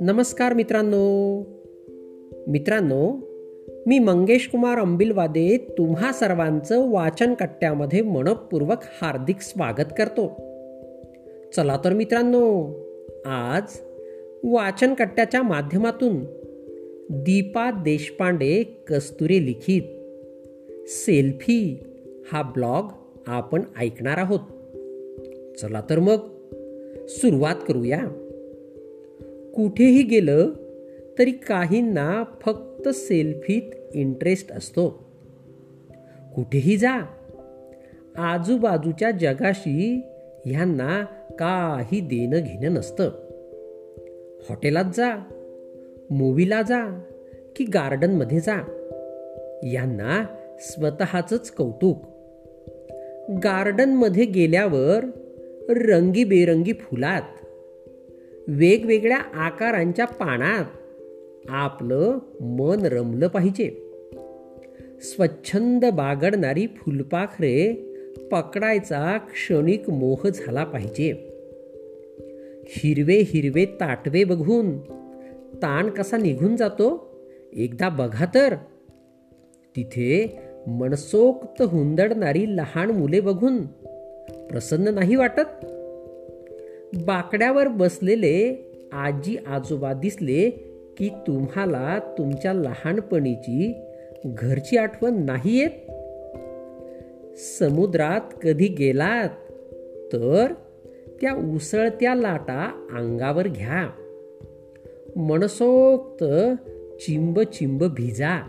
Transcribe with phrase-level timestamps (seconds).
[0.00, 1.38] नमस्कार मित्रांनो.
[2.46, 3.16] मित्रांनो
[3.86, 10.26] मी मंगेश कुमार अंबिलवादे तुम्हा सर्वांचं वाचन कट्ट्यामध्ये मनपूर्वक हार्दिक स्वागत करतो.
[11.56, 12.74] चला तर मित्रांनो
[13.26, 13.80] आज
[14.44, 16.24] वाचन कट्ट्याच्या माध्यमातून
[17.10, 19.82] दीपा देशपांडे कस्तुरे लिखित
[20.88, 21.78] सेल्फी
[22.32, 22.84] हा ब्लॉग
[23.26, 24.40] आपण ऐकणार आहोत.
[25.58, 26.18] चला तर मग
[27.08, 28.00] सुरुवात करूया.
[29.54, 30.50] कुठेही गेलं
[31.18, 33.62] तरी काहींना फक्त सेल्फीत
[33.94, 35.04] इंटरेस्ट असतो.
[36.36, 37.06] कुठेही जा
[38.16, 40.00] आजूबाजूच्या जगाशी
[40.44, 41.04] ह्यांना
[41.38, 43.10] काही देणं घेणं नसतं.
[44.48, 45.16] हॉटेलात जा
[46.10, 47.00] मूवीला जा
[47.56, 48.56] की गार्डनमध्ये जा
[49.62, 50.26] यांना
[50.60, 52.02] स्वतःच कौतुक.
[53.44, 55.04] गार्डनमध्ये गेल्यावर
[55.68, 57.22] रंगीबेरंगी फुलात
[58.48, 60.64] वेगवेगळ्या आकारांच्या पानात
[61.48, 63.84] आपलं मन रमलं पाहिजे.
[65.00, 67.72] स्वच्छंद बागडणारी फुलपाखरे
[68.32, 71.12] पकडायचा क्षणिक मोह झाला पाहिजे.
[72.66, 74.78] हिरवे हिरवे ताटवे बघून
[75.62, 77.18] ताण कसा निघून जातो
[77.52, 78.54] एकदा बघा तर.
[79.76, 83.58] तिथे मनसोक्त हुंदडणारी लहान मुले बघून
[84.50, 85.66] प्रसन्न नाही वाटत?
[87.06, 90.50] बाकड्यावर बसलेले आजी आजोबा दिसले
[90.96, 93.74] की तुम्हाला तुमच्या लहानपणीची
[94.26, 95.90] घरची आठवण नाही येत?
[97.36, 99.28] समुद्रात कधी गेलात?
[100.12, 100.46] तर
[101.20, 103.90] त्या उसळत्या लाटा अंगावर घ्या.
[105.16, 106.24] मनसोक्त
[107.00, 108.42] चिंब चिंब भिजा.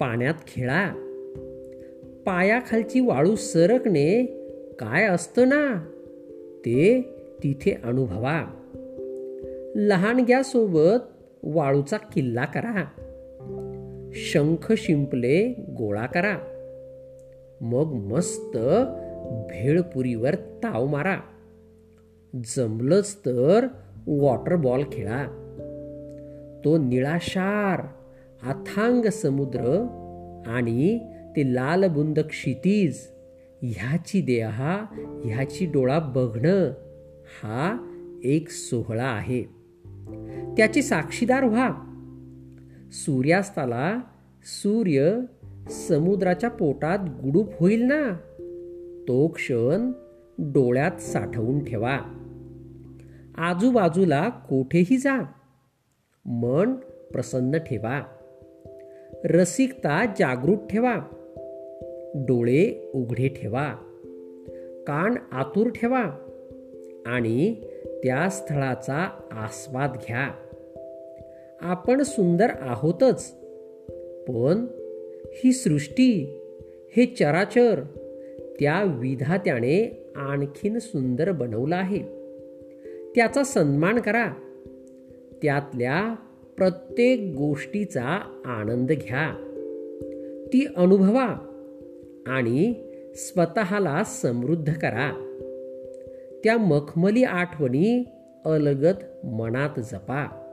[0.00, 0.88] पाण्यात खेळा.
[2.26, 4.36] पायाखालची वाळू सरकणे
[4.80, 5.90] काय असतं ना?
[6.66, 7.02] ते
[7.42, 8.44] तिथे अनुभवा
[9.74, 10.98] लहानग्यासोबत
[11.42, 12.84] वाळूचा किल्ला करा.
[14.12, 16.38] शंख शिंपले गोळा करा.
[17.60, 18.56] मग मस्त
[19.50, 21.20] भेळपुरीवर ताव मारा.
[22.44, 23.66] जमलंच तर
[24.06, 25.26] वॉटर बॉल खेळा.
[26.64, 27.80] तो निळाशार
[28.46, 29.60] अथांग समुद्र
[30.46, 30.98] आणि
[31.36, 33.06] ते लालबुंद क्षितीज
[33.62, 34.86] ह्याची देहा
[35.24, 36.72] ह्याची डोळा बघणं
[37.42, 37.76] हा
[38.24, 39.42] एक सोहळा आहे.
[40.56, 41.70] त्याची साक्षीदार व्हा.
[42.92, 44.00] सूर्यास्ताला
[44.44, 45.18] सूर्य
[45.70, 48.12] समुद्राच्या पोटात गुडूप होईल ना?
[49.08, 49.92] तो क्षण
[50.38, 51.98] डोळ्यात साठवून ठेवा.
[53.38, 55.22] आजूबाजूला कोठेही जा.
[56.24, 56.72] मन
[57.12, 58.02] प्रसन्न ठेवा.
[59.24, 60.96] रसिकता जागृत ठेवा.
[62.14, 63.74] डोळे उघडे ठेवा.
[64.86, 66.04] कान आतुर ठेवा
[67.06, 67.54] आणि
[68.04, 70.30] त्या स्थळाचा आस्वाद घ्या.
[71.60, 73.30] आपण सुंदर आहोतच
[74.28, 74.66] पण
[75.24, 76.40] ही सृष्टी
[76.96, 77.80] हे चराचर
[78.60, 81.98] त्या विधात्याने आणखीन सुंदर बनवलं आहे.
[83.14, 84.26] त्याचा सन्मान करा.
[85.42, 86.14] त्यातल्या
[86.56, 89.34] प्रत्येक गोष्टीचा आनंद घ्या.
[90.52, 91.49] ती अनुभवा.
[92.26, 92.74] आणि
[93.14, 95.26] स्वतःला समृद्ध करा.
[96.44, 98.04] त्या मखमली आठवणी
[98.44, 100.46] अलगत मनात जपा.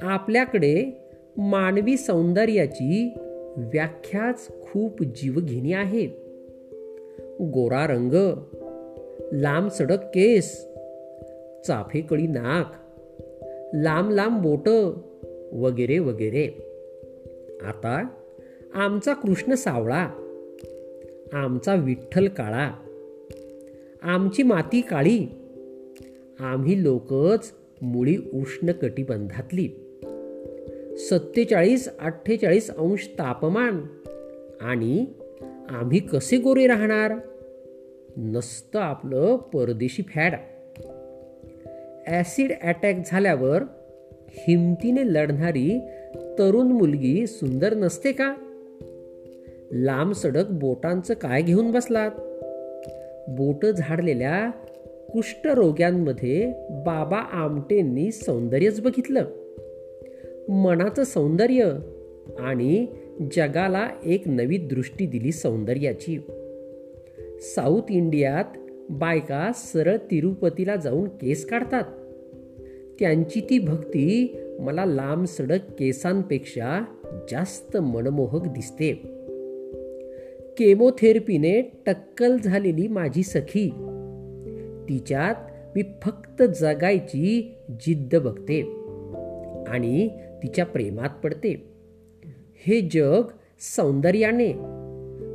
[0.00, 1.06] आपल्याकडे
[1.36, 3.14] मानवी सौंदर्याची
[3.56, 6.06] व्याख्याच खूप जीवघेणी आहे.
[7.40, 8.12] गोरा रंग
[9.32, 10.68] लांब सडक केस
[11.66, 12.72] चाफेकळी नाक
[13.74, 14.68] लांब लांब बोट
[15.52, 16.46] वगैरे वगैरे.
[17.62, 18.08] आता
[18.74, 20.25] आमचा कृष्ण सावळा
[21.32, 22.72] आमचा विठ्ठल काळा.
[24.02, 25.26] आमची माती काळी.
[26.40, 29.68] आम्ही लोकच मुळी उष्ण कटिबंधातली.
[30.96, 33.80] सत्तेचाळीस अठ्ठेचाळीस अंश तापमान.
[34.60, 35.06] आणि
[35.70, 37.12] आम्ही कसे गोरे राहणार?
[38.16, 40.32] नसतं आपलं परदेशी फॅड.
[42.06, 43.62] ॲसिड अटॅक झाल्यावर
[44.28, 45.80] हिमतीने लढणारी
[46.38, 48.34] तरुण मुलगी सुंदर नसते का?
[49.78, 52.10] लांब सडक बोटांचं काय घेऊन बसलात?
[53.28, 54.50] बोट झाडलेल्या
[55.12, 59.24] कुष्ठरोग्यांमध्ये बाबा आमटेंनी सौंदर्यच बघितलं.
[60.48, 61.72] मनाचं सौंदर्य
[62.38, 62.86] आणि
[63.36, 66.18] जगाला एक नवी दृष्टी दिली सौंदर्याची.
[67.40, 68.44] साऊथ इंडियात
[68.90, 71.84] बायका सरळ तिरुपतीला जाऊन केस काढतात.
[73.00, 76.84] त्यांची ती भक्ती मला लांब सडक केसांपेक्षा
[77.30, 79.15] जास्त मनमोहक दिसते.
[80.58, 83.70] केमोथेरपीने टक्कल झालेली माझी सखी.
[84.88, 85.34] तिच्यात
[85.74, 88.62] मी फक्त जगायची जिद्द बघते
[89.68, 90.08] आणि
[90.42, 91.70] तिच्या प्रेमात पडते.
[92.54, 93.22] हे जग
[93.60, 94.52] सौंदर्याने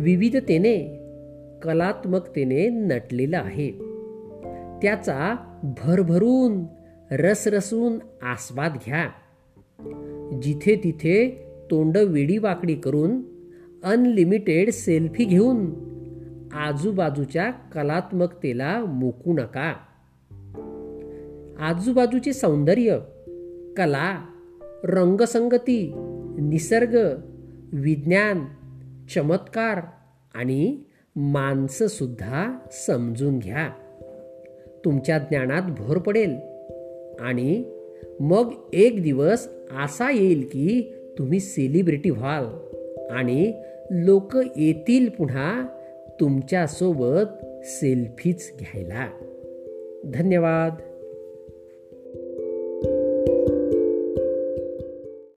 [0.00, 1.00] विविधतेने
[1.62, 3.70] कलात्मकतेने नटलेलं आहे.
[4.82, 6.64] त्याचा भरभरून
[7.10, 9.08] रसरसून आस्वाद घ्या.
[10.42, 13.33] जिथे तिथे तोंड वेडी वाकडी करून
[13.84, 15.66] अनलिमिटेड सेल्फी घेऊन
[16.52, 19.74] आजूबाजूच्या कलात्मकतेला मुकू नका.
[21.60, 22.98] आजूबाजूचे सौंदर्य
[23.76, 24.24] कला
[24.84, 25.92] रंगसंगती
[26.40, 27.20] निसर्ग
[27.72, 28.44] विज्ञान
[29.14, 29.80] चमत्कार
[30.34, 30.78] आणि
[31.16, 33.70] माणसंसुद्धा समजून घ्या.
[34.84, 36.36] तुमच्या ज्ञानात भर पडेल
[37.20, 37.64] आणि
[38.20, 39.48] मग एक दिवस
[39.84, 42.44] असा येईल की तुम्ही सेलिब्रिटी व्हाल
[43.10, 43.52] आणि
[43.90, 45.66] लोक येतील पुन्हा
[46.20, 49.08] तुमच्यासोबत सेल्फीच घ्यायला.
[50.04, 50.93] धन्यवाद.